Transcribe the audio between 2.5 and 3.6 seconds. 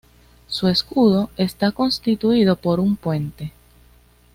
por un puente.